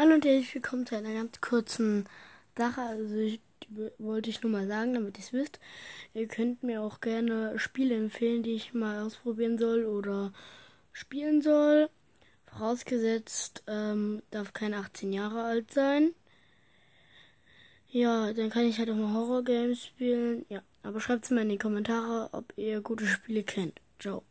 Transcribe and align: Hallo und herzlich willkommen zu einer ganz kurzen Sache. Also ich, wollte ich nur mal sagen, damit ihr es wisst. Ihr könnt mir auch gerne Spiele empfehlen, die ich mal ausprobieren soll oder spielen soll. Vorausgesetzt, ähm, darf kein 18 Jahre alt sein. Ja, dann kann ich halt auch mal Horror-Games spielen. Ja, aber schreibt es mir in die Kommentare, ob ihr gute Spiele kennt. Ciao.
Hallo 0.00 0.14
und 0.14 0.24
herzlich 0.24 0.54
willkommen 0.54 0.86
zu 0.86 0.96
einer 0.96 1.12
ganz 1.12 1.40
kurzen 1.40 2.08
Sache. 2.56 2.82
Also 2.82 3.16
ich, 3.16 3.40
wollte 3.98 4.30
ich 4.30 4.40
nur 4.42 4.52
mal 4.52 4.68
sagen, 4.68 4.94
damit 4.94 5.18
ihr 5.18 5.24
es 5.24 5.32
wisst. 5.32 5.58
Ihr 6.14 6.28
könnt 6.28 6.62
mir 6.62 6.82
auch 6.82 7.00
gerne 7.00 7.58
Spiele 7.58 7.96
empfehlen, 7.96 8.44
die 8.44 8.52
ich 8.52 8.72
mal 8.74 9.04
ausprobieren 9.04 9.58
soll 9.58 9.86
oder 9.86 10.32
spielen 10.92 11.42
soll. 11.42 11.90
Vorausgesetzt, 12.46 13.64
ähm, 13.66 14.22
darf 14.30 14.52
kein 14.52 14.72
18 14.72 15.12
Jahre 15.12 15.42
alt 15.42 15.72
sein. 15.72 16.14
Ja, 17.88 18.32
dann 18.32 18.50
kann 18.50 18.66
ich 18.66 18.78
halt 18.78 18.90
auch 18.90 18.94
mal 18.94 19.14
Horror-Games 19.14 19.84
spielen. 19.84 20.46
Ja, 20.48 20.62
aber 20.84 21.00
schreibt 21.00 21.24
es 21.24 21.30
mir 21.32 21.42
in 21.42 21.48
die 21.48 21.58
Kommentare, 21.58 22.28
ob 22.30 22.52
ihr 22.56 22.82
gute 22.82 23.04
Spiele 23.04 23.42
kennt. 23.42 23.80
Ciao. 23.98 24.22